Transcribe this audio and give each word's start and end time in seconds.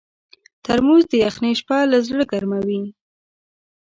ترموز 0.65 1.03
د 1.09 1.13
یخنۍ 1.25 1.53
شپه 1.59 1.77
له 1.91 1.97
زړه 2.07 2.23
ګرمووي. 2.31 2.81